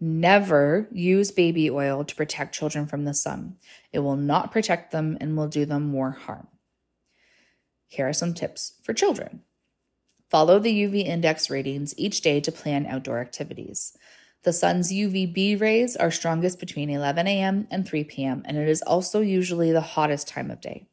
Never 0.00 0.88
use 0.90 1.30
baby 1.30 1.70
oil 1.70 2.04
to 2.04 2.16
protect 2.16 2.54
children 2.54 2.86
from 2.86 3.04
the 3.04 3.14
sun. 3.14 3.56
It 3.92 4.00
will 4.00 4.16
not 4.16 4.50
protect 4.50 4.90
them 4.90 5.16
and 5.20 5.36
will 5.36 5.46
do 5.46 5.64
them 5.64 5.86
more 5.86 6.10
harm. 6.10 6.48
Here 7.86 8.08
are 8.08 8.12
some 8.12 8.34
tips 8.34 8.72
for 8.82 8.94
children. 8.94 9.42
Follow 10.28 10.58
the 10.58 10.72
UV 10.72 11.04
index 11.06 11.50
ratings 11.50 11.94
each 11.96 12.20
day 12.20 12.40
to 12.40 12.50
plan 12.50 12.86
outdoor 12.86 13.20
activities. 13.20 13.96
The 14.44 14.52
sun's 14.52 14.92
UVB 14.92 15.60
rays 15.60 15.94
are 15.94 16.10
strongest 16.10 16.58
between 16.58 16.90
11 16.90 17.28
a.m. 17.28 17.68
and 17.70 17.86
3 17.86 18.02
p.m., 18.04 18.42
and 18.44 18.56
it 18.56 18.68
is 18.68 18.82
also 18.82 19.20
usually 19.20 19.70
the 19.70 19.80
hottest 19.80 20.26
time 20.26 20.50
of 20.50 20.60
day. 20.60 20.88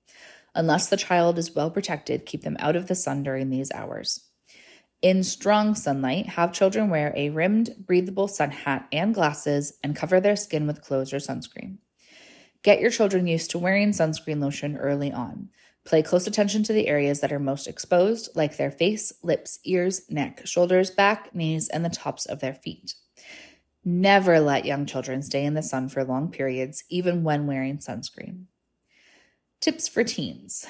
Unless 0.53 0.89
the 0.89 0.97
child 0.97 1.39
is 1.39 1.55
well 1.55 1.71
protected, 1.71 2.27
keep 2.27 2.43
them 2.43 2.57
out 2.59 2.75
of 2.75 2.87
the 2.87 2.95
sun 2.95 3.23
during 3.23 3.49
these 3.49 3.71
hours. 3.71 4.25
In 5.01 5.23
strong 5.23 5.73
sunlight, 5.73 6.27
have 6.27 6.51
children 6.51 6.89
wear 6.89 7.13
a 7.15 7.29
rimmed, 7.29 7.73
breathable 7.79 8.27
sun 8.27 8.51
hat 8.51 8.87
and 8.91 9.15
glasses 9.15 9.73
and 9.83 9.95
cover 9.95 10.19
their 10.19 10.35
skin 10.35 10.67
with 10.67 10.81
clothes 10.81 11.13
or 11.13 11.17
sunscreen. 11.17 11.77
Get 12.61 12.81
your 12.81 12.91
children 12.91 13.25
used 13.25 13.51
to 13.51 13.59
wearing 13.59 13.91
sunscreen 13.91 14.41
lotion 14.41 14.75
early 14.77 15.11
on. 15.11 15.49
Pay 15.89 16.03
close 16.03 16.27
attention 16.27 16.61
to 16.63 16.73
the 16.73 16.87
areas 16.87 17.19
that 17.21 17.31
are 17.31 17.39
most 17.39 17.67
exposed, 17.67 18.29
like 18.35 18.57
their 18.57 18.69
face, 18.69 19.11
lips, 19.23 19.57
ears, 19.63 20.03
neck, 20.07 20.45
shoulders, 20.45 20.91
back, 20.91 21.33
knees, 21.33 21.67
and 21.67 21.83
the 21.83 21.89
tops 21.89 22.27
of 22.27 22.39
their 22.39 22.53
feet. 22.53 22.93
Never 23.83 24.39
let 24.39 24.65
young 24.65 24.85
children 24.85 25.23
stay 25.23 25.43
in 25.43 25.55
the 25.55 25.63
sun 25.63 25.89
for 25.89 26.03
long 26.03 26.29
periods, 26.29 26.83
even 26.89 27.23
when 27.23 27.47
wearing 27.47 27.79
sunscreen. 27.79 28.45
Tips 29.61 29.87
for 29.87 30.03
teens 30.03 30.67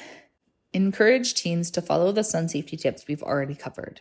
Encourage 0.71 1.33
teens 1.33 1.69
to 1.71 1.81
follow 1.81 2.13
the 2.13 2.23
sun 2.23 2.47
safety 2.47 2.77
tips 2.77 3.05
we've 3.05 3.23
already 3.23 3.55
covered. 3.55 3.99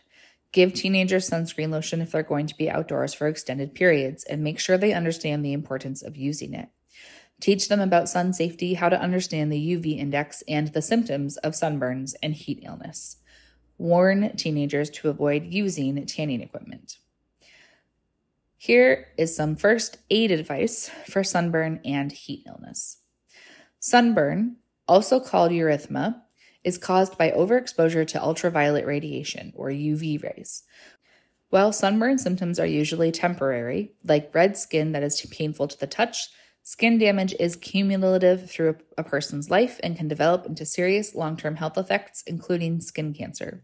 Give 0.53 0.73
teenagers 0.73 1.29
sunscreen 1.29 1.69
lotion 1.69 2.01
if 2.01 2.11
they're 2.11 2.23
going 2.23 2.47
to 2.47 2.57
be 2.57 2.69
outdoors 2.69 3.13
for 3.13 3.27
extended 3.27 3.75
periods, 3.75 4.23
and 4.23 4.41
make 4.41 4.59
sure 4.59 4.77
they 4.77 4.93
understand 4.93 5.43
the 5.43 5.53
importance 5.53 6.01
of 6.01 6.15
using 6.15 6.53
it. 6.53 6.69
Teach 7.39 7.69
them 7.69 7.79
about 7.79 8.09
sun 8.09 8.33
safety, 8.33 8.73
how 8.73 8.89
to 8.89 8.99
understand 8.99 9.51
the 9.51 9.75
UV 9.75 9.97
index, 9.97 10.43
and 10.47 10.67
the 10.69 10.81
symptoms 10.81 11.37
of 11.37 11.53
sunburns 11.53 12.13
and 12.21 12.33
heat 12.33 12.61
illness. 12.63 13.17
Warn 13.77 14.35
teenagers 14.35 14.89
to 14.91 15.09
avoid 15.09 15.45
using 15.45 16.05
tanning 16.05 16.41
equipment. 16.41 16.97
Here 18.57 19.07
is 19.17 19.33
some 19.33 19.55
first 19.55 19.99
aid 20.09 20.31
advice 20.31 20.89
for 21.07 21.23
sunburn 21.23 21.79
and 21.85 22.11
heat 22.11 22.43
illness. 22.45 22.97
Sunburn, 23.79 24.57
also 24.85 25.21
called 25.21 25.51
erythema, 25.53 26.23
is 26.65 26.77
caused 26.77 27.17
by 27.17 27.31
overexposure 27.31 28.05
to 28.05 28.21
ultraviolet 28.21 28.85
radiation, 28.85 29.53
or 29.55 29.69
UV 29.69 30.21
rays. 30.21 30.63
While 31.49 31.71
sunburn 31.71 32.17
symptoms 32.17 32.59
are 32.59 32.65
usually 32.65 33.13
temporary, 33.13 33.93
like 34.03 34.35
red 34.35 34.57
skin 34.57 34.91
that 34.91 35.03
is 35.03 35.25
painful 35.31 35.69
to 35.69 35.79
the 35.79 35.87
touch, 35.87 36.27
Skin 36.63 36.97
damage 36.97 37.33
is 37.39 37.55
cumulative 37.55 38.49
through 38.49 38.77
a 38.97 39.03
person's 39.03 39.49
life 39.49 39.79
and 39.83 39.97
can 39.97 40.07
develop 40.07 40.45
into 40.45 40.65
serious 40.65 41.15
long 41.15 41.35
term 41.35 41.55
health 41.55 41.77
effects, 41.77 42.23
including 42.27 42.81
skin 42.81 43.13
cancer. 43.13 43.63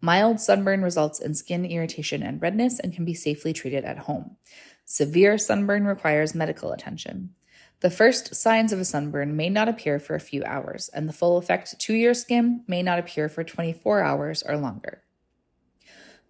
Mild 0.00 0.40
sunburn 0.40 0.82
results 0.82 1.20
in 1.20 1.34
skin 1.34 1.64
irritation 1.64 2.22
and 2.22 2.42
redness 2.42 2.78
and 2.78 2.92
can 2.92 3.04
be 3.04 3.14
safely 3.14 3.52
treated 3.52 3.84
at 3.84 4.00
home. 4.00 4.36
Severe 4.84 5.38
sunburn 5.38 5.84
requires 5.84 6.34
medical 6.34 6.72
attention. 6.72 7.34
The 7.80 7.90
first 7.90 8.34
signs 8.34 8.72
of 8.72 8.80
a 8.80 8.84
sunburn 8.84 9.36
may 9.36 9.50
not 9.50 9.68
appear 9.68 9.98
for 9.98 10.14
a 10.14 10.20
few 10.20 10.42
hours, 10.44 10.88
and 10.94 11.08
the 11.08 11.12
full 11.12 11.36
effect 11.36 11.78
to 11.78 11.94
your 11.94 12.14
skin 12.14 12.64
may 12.66 12.82
not 12.82 12.98
appear 12.98 13.28
for 13.28 13.44
24 13.44 14.00
hours 14.00 14.42
or 14.42 14.56
longer. 14.56 15.02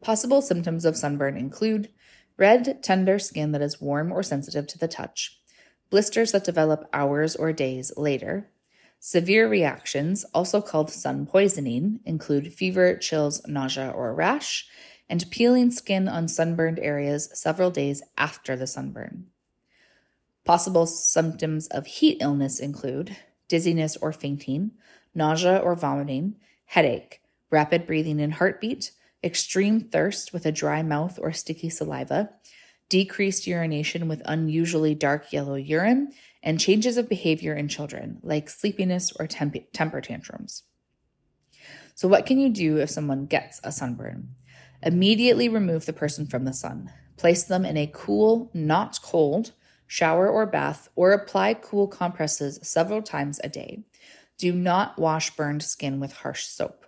Possible 0.00 0.42
symptoms 0.42 0.84
of 0.84 0.96
sunburn 0.96 1.36
include 1.36 1.90
red, 2.36 2.82
tender 2.82 3.18
skin 3.18 3.52
that 3.52 3.62
is 3.62 3.80
warm 3.80 4.12
or 4.12 4.22
sensitive 4.22 4.66
to 4.68 4.78
the 4.78 4.88
touch, 4.88 5.40
blisters 5.90 6.32
that 6.32 6.44
develop 6.44 6.88
hours 6.92 7.36
or 7.36 7.52
days 7.52 7.92
later. 7.96 8.48
Severe 8.98 9.48
reactions, 9.48 10.24
also 10.34 10.60
called 10.60 10.90
sun 10.90 11.26
poisoning, 11.26 12.00
include 12.04 12.52
fever, 12.52 12.96
chills, 12.96 13.46
nausea, 13.46 13.90
or 13.90 14.14
rash, 14.14 14.66
and 15.08 15.30
peeling 15.30 15.70
skin 15.70 16.08
on 16.08 16.28
sunburned 16.28 16.78
areas 16.80 17.28
several 17.32 17.70
days 17.70 18.02
after 18.16 18.56
the 18.56 18.66
sunburn. 18.66 19.26
Possible 20.44 20.86
symptoms 20.86 21.66
of 21.68 21.86
heat 21.86 22.18
illness 22.20 22.60
include 22.60 23.16
dizziness 23.48 23.96
or 23.96 24.12
fainting, 24.12 24.72
nausea 25.14 25.58
or 25.58 25.74
vomiting, 25.74 26.36
headache, 26.66 27.20
rapid 27.50 27.86
breathing 27.86 28.20
and 28.20 28.34
heartbeat, 28.34 28.92
extreme 29.22 29.80
thirst 29.80 30.32
with 30.32 30.46
a 30.46 30.52
dry 30.52 30.82
mouth 30.82 31.18
or 31.20 31.32
sticky 31.32 31.70
saliva, 31.70 32.30
decreased 32.88 33.46
urination 33.46 34.08
with 34.08 34.22
unusually 34.24 34.94
dark 34.94 35.32
yellow 35.32 35.56
urine, 35.56 36.12
and 36.42 36.60
changes 36.60 36.96
of 36.96 37.08
behavior 37.08 37.54
in 37.54 37.66
children, 37.66 38.18
like 38.22 38.48
sleepiness 38.48 39.12
or 39.18 39.26
temp- 39.26 39.72
temper 39.72 40.00
tantrums. 40.00 40.62
So, 41.96 42.06
what 42.08 42.26
can 42.26 42.38
you 42.38 42.50
do 42.50 42.76
if 42.76 42.90
someone 42.90 43.26
gets 43.26 43.60
a 43.64 43.72
sunburn? 43.72 44.36
Immediately 44.82 45.48
remove 45.48 45.86
the 45.86 45.92
person 45.92 46.26
from 46.26 46.44
the 46.44 46.52
sun. 46.52 46.92
Place 47.16 47.42
them 47.42 47.64
in 47.64 47.76
a 47.76 47.90
cool, 47.92 48.50
not 48.54 49.00
cold, 49.02 49.52
shower 49.86 50.28
or 50.28 50.46
bath, 50.46 50.88
or 50.94 51.12
apply 51.12 51.54
cool 51.54 51.88
compresses 51.88 52.60
several 52.62 53.02
times 53.02 53.40
a 53.42 53.48
day. 53.48 53.84
Do 54.38 54.52
not 54.52 54.98
wash 54.98 55.34
burned 55.34 55.62
skin 55.62 55.98
with 55.98 56.12
harsh 56.12 56.44
soap. 56.44 56.85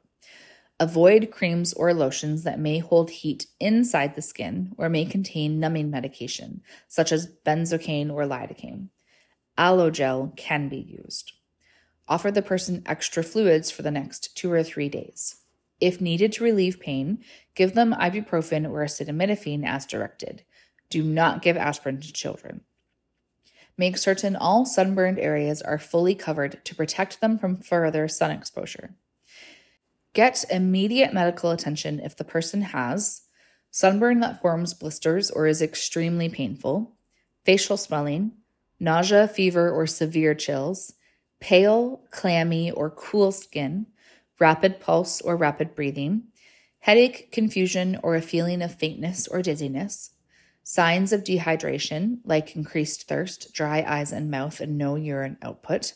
Avoid 0.81 1.33
creams 1.33 1.73
or 1.73 1.93
lotions 1.93 2.45
that 2.45 2.61
may 2.61 2.79
hold 2.79 3.11
heat 3.11 3.47
inside 3.59 4.15
the 4.15 4.23
skin 4.23 4.75
or 4.79 4.89
may 4.89 5.05
contain 5.05 5.59
numbing 5.59 5.91
medication, 5.91 6.63
such 6.87 7.11
as 7.11 7.33
benzocaine 7.45 8.13
or 8.13 8.25
lidocaine. 8.25 8.89
Aloe 9.57 9.91
gel 9.91 10.33
can 10.37 10.69
be 10.69 10.79
used. 10.79 11.33
Offer 12.07 12.31
the 12.31 12.43
person 12.43 12.85
extra 12.87 13.25
fluids 13.25 13.73
for 13.73 13.83
the 13.83 13.91
next 13.91 14.37
two 14.37 14.53
or 14.53 14.63
three 14.63 14.89
days. 14.89 15.41
If 15.81 16.01
needed 16.01 16.33
to 16.35 16.45
relieve 16.45 16.79
pain, 16.79 17.25
give 17.57 17.75
them 17.75 17.93
ibuprofen 17.93 18.65
or 18.65 18.85
acetaminophen 18.85 19.67
as 19.67 19.85
directed. 19.85 20.45
Do 20.91 21.03
not 21.03 21.43
give 21.43 21.57
aspirin 21.57 22.01
to 22.01 22.13
children. 22.13 22.63
Make 23.77 23.99
certain 23.99 24.37
all 24.37 24.65
sunburned 24.65 25.19
areas 25.19 25.61
are 25.61 25.79
fully 25.79 26.15
covered 26.15 26.65
to 26.65 26.75
protect 26.75 27.21
them 27.21 27.39
from 27.39 27.57
further 27.57 28.09
sun 28.09 28.31
exposure. 28.31 28.95
Get 30.15 30.45
immediate 30.51 31.13
medical 31.13 31.51
attention 31.51 32.01
if 32.01 32.17
the 32.17 32.25
person 32.25 32.63
has 32.63 33.23
sunburn 33.71 34.21
that 34.21 34.41
forms 34.41 34.75
blisters 34.75 35.31
or 35.31 35.47
is 35.47 35.63
extremely 35.63 36.29
painful, 36.29 36.97
facial 37.45 37.77
swelling, 37.77 38.33
nausea, 38.81 39.29
fever, 39.29 39.71
or 39.71 39.87
severe 39.87 40.35
chills, 40.35 40.95
pale, 41.41 42.03
clammy, 42.11 42.71
or 42.71 42.91
cool 42.91 43.33
skin, 43.33 43.87
rapid 44.41 44.81
pulse 44.81 45.21
or 45.21 45.37
rapid 45.37 45.75
breathing, 45.75 46.25
headache, 46.81 47.31
confusion, 47.31 47.99
or 48.03 48.17
a 48.17 48.23
feeling 48.23 48.63
of 48.63 48.75
faintness 48.75 49.29
or 49.29 49.43
dizziness, 49.43 50.11
signs 50.63 51.13
of 51.13 51.25
dehydration 51.25 52.19
like 52.25 52.57
increased 52.57 53.09
thirst, 53.09 53.53
dry 53.53 53.85
eyes 53.87 54.13
and 54.13 54.31
mouth, 54.31 54.61
and 54.61 54.79
no 54.79 54.97
urine 54.97 55.37
output 55.43 55.95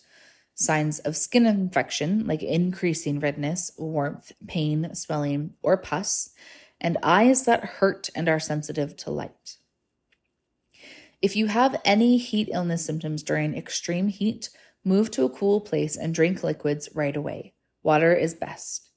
signs 0.55 0.99
of 1.01 1.17
skin 1.17 1.47
infection 1.47 2.27
like 2.27 2.43
increasing 2.43 3.21
redness, 3.21 3.71
warmth, 3.79 4.33
pain, 4.47 4.95
swelling, 4.95 5.55
or 5.63 5.77
pus, 5.77 6.31
and 6.81 6.99
eyes 7.03 7.45
that 7.45 7.65
hurt 7.65 8.11
and 8.15 8.29
are 8.29 8.41
sensitive 8.41 8.97
to 8.97 9.11
light. 9.11 9.57
If 11.21 11.37
you 11.37 11.47
have 11.47 11.81
any 11.85 12.19
heat 12.19 12.49
illness 12.53 12.85
symptoms 12.85 13.23
during 13.23 13.57
extreme 13.57 14.09
heat, 14.09 14.51
Move 14.85 15.13
to 15.13 15.25
a 15.25 15.31
cool 15.31 15.61
place 15.61 15.97
and 15.97 16.13
drink 16.13 16.43
liquids 16.43 16.89
right 16.93 17.17
away. 17.17 17.55
Water 17.85 18.13
is 18.13 18.35
best. 18.35 18.91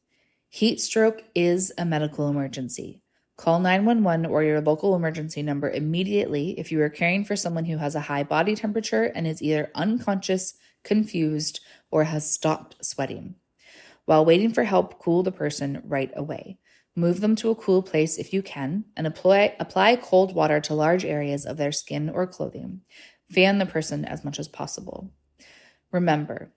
Heat 0.50 0.82
stroke 0.82 1.24
is 1.36 1.72
a 1.78 1.86
medical 1.86 2.28
emergency. 2.28 3.04
Call 3.38 3.60
911 3.60 4.26
or 4.26 4.42
your 4.42 4.62
local 4.62 4.96
emergency 4.96 5.44
number 5.44 5.70
immediately 5.70 6.60
if 6.60 6.72
you 6.72 6.82
are 6.82 6.90
caring 6.90 7.24
for 7.24 7.36
someone 7.36 7.66
who 7.66 7.78
has 7.78 7.94
a 7.94 8.00
high 8.00 8.24
body 8.24 8.56
temperature 8.56 9.04
and 9.04 9.28
is 9.28 9.44
either 9.44 9.70
unconscious, 9.76 10.56
confused, 10.86 11.60
or 11.92 12.06
has 12.06 12.32
stopped 12.32 12.78
sweating. 12.86 13.36
While 14.06 14.24
waiting 14.24 14.54
for 14.54 14.64
help, 14.64 15.00
cool 15.00 15.24
the 15.24 15.32
person 15.32 15.82
right 15.84 16.12
away. 16.16 16.60
Move 16.96 17.20
them 17.20 17.36
to 17.36 17.50
a 17.50 17.56
cool 17.56 17.84
place 17.84 18.18
if 18.18 18.32
you 18.32 18.42
can 18.42 18.86
and 18.96 19.06
apply, 19.06 19.56
apply 19.60 19.98
cold 19.98 20.34
water 20.34 20.62
to 20.62 20.74
large 20.74 21.04
areas 21.04 21.46
of 21.46 21.58
their 21.58 21.74
skin 21.74 22.10
or 22.10 22.26
clothing. 22.26 22.82
Fan 23.30 23.58
the 23.58 23.66
person 23.66 24.06
as 24.06 24.24
much 24.24 24.40
as 24.40 24.48
possible. 24.48 25.12
Remember, 25.92 26.54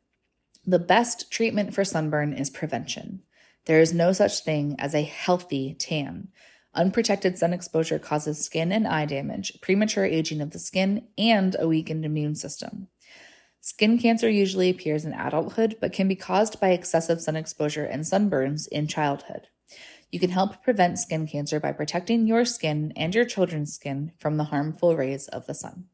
the 0.64 0.78
best 0.78 1.30
treatment 1.30 1.74
for 1.74 1.84
sunburn 1.84 2.32
is 2.32 2.50
prevention. 2.50 3.22
There 3.64 3.80
is 3.80 3.92
no 3.92 4.12
such 4.12 4.44
thing 4.44 4.76
as 4.78 4.94
a 4.94 5.02
healthy 5.02 5.74
tan. 5.74 6.28
Unprotected 6.74 7.38
sun 7.38 7.52
exposure 7.52 7.98
causes 7.98 8.44
skin 8.44 8.70
and 8.70 8.86
eye 8.86 9.06
damage, 9.06 9.58
premature 9.60 10.04
aging 10.04 10.40
of 10.40 10.50
the 10.50 10.58
skin, 10.58 11.08
and 11.16 11.56
a 11.58 11.66
weakened 11.66 12.04
immune 12.04 12.34
system. 12.34 12.88
Skin 13.68 13.98
cancer 13.98 14.30
usually 14.30 14.70
appears 14.70 15.04
in 15.04 15.12
adulthood, 15.12 15.76
but 15.78 15.92
can 15.92 16.08
be 16.08 16.16
caused 16.16 16.58
by 16.58 16.70
excessive 16.70 17.20
sun 17.20 17.36
exposure 17.36 17.84
and 17.84 18.02
sunburns 18.02 18.66
in 18.66 18.86
childhood. 18.86 19.48
You 20.10 20.18
can 20.18 20.30
help 20.30 20.62
prevent 20.64 20.98
skin 20.98 21.26
cancer 21.26 21.60
by 21.60 21.72
protecting 21.72 22.26
your 22.26 22.46
skin 22.46 22.94
and 22.96 23.14
your 23.14 23.26
children's 23.26 23.74
skin 23.74 24.12
from 24.18 24.38
the 24.38 24.44
harmful 24.44 24.96
rays 24.96 25.28
of 25.28 25.46
the 25.46 25.52
sun. 25.52 25.84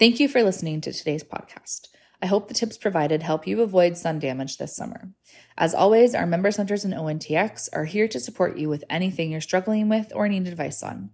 Thank 0.00 0.18
you 0.18 0.28
for 0.28 0.42
listening 0.42 0.80
to 0.80 0.92
today's 0.92 1.22
podcast. 1.22 1.90
I 2.20 2.26
hope 2.26 2.48
the 2.48 2.54
tips 2.54 2.76
provided 2.76 3.22
help 3.22 3.46
you 3.46 3.62
avoid 3.62 3.96
sun 3.96 4.18
damage 4.18 4.56
this 4.56 4.74
summer. 4.74 5.12
As 5.56 5.76
always, 5.76 6.12
our 6.12 6.26
member 6.26 6.50
centers 6.50 6.84
in 6.84 6.90
ONTX 6.90 7.68
are 7.72 7.84
here 7.84 8.08
to 8.08 8.18
support 8.18 8.58
you 8.58 8.68
with 8.68 8.82
anything 8.90 9.30
you're 9.30 9.40
struggling 9.40 9.88
with 9.88 10.10
or 10.12 10.28
need 10.28 10.48
advice 10.48 10.82
on. 10.82 11.10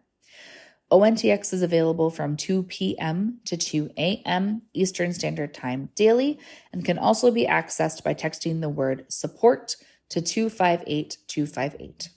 ONTX 0.90 1.54
is 1.54 1.62
available 1.62 2.10
from 2.10 2.38
2 2.38 2.64
p.m. 2.64 3.40
to 3.44 3.58
2 3.58 3.90
a.m. 3.98 4.62
Eastern 4.74 5.12
Standard 5.12 5.54
Time 5.54 5.90
daily 5.96 6.40
and 6.72 6.86
can 6.86 6.98
also 6.98 7.30
be 7.30 7.46
accessed 7.46 8.06
by 8.06 8.14
texting 8.14 8.62
the 8.62 8.70
word 8.70 9.04
support 9.10 9.76
to 10.10 10.22
258 10.22 11.18
258. 11.28 12.12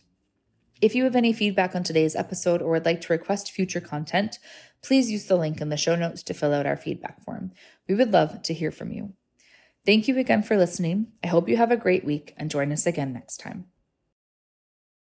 If 0.80 0.94
you 0.94 1.04
have 1.04 1.16
any 1.16 1.32
feedback 1.32 1.74
on 1.74 1.82
today's 1.82 2.16
episode 2.16 2.62
or 2.62 2.70
would 2.70 2.86
like 2.86 3.02
to 3.02 3.12
request 3.12 3.50
future 3.50 3.80
content, 3.80 4.38
please 4.82 5.10
use 5.10 5.26
the 5.26 5.36
link 5.36 5.60
in 5.60 5.68
the 5.68 5.76
show 5.76 5.94
notes 5.94 6.22
to 6.24 6.34
fill 6.34 6.54
out 6.54 6.66
our 6.66 6.76
feedback 6.76 7.22
form. 7.22 7.52
We 7.88 7.94
would 7.94 8.12
love 8.12 8.42
to 8.42 8.54
hear 8.54 8.70
from 8.70 8.90
you. 8.90 9.12
Thank 9.84 10.08
you 10.08 10.18
again 10.18 10.42
for 10.42 10.56
listening. 10.56 11.08
I 11.22 11.28
hope 11.28 11.48
you 11.48 11.56
have 11.56 11.70
a 11.70 11.76
great 11.76 12.04
week 12.04 12.34
and 12.36 12.50
join 12.50 12.72
us 12.72 12.86
again 12.86 13.12
next 13.12 13.38
time. 13.38 13.66